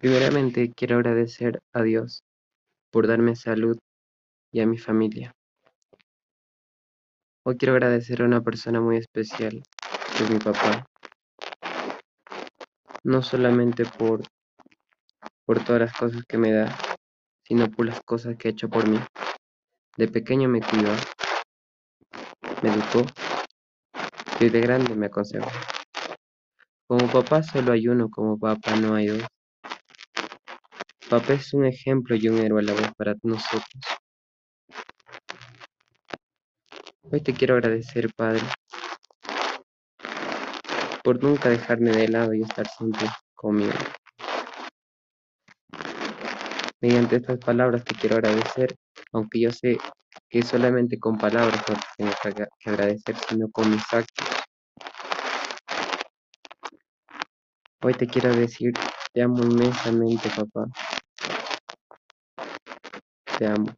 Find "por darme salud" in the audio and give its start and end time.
2.92-3.76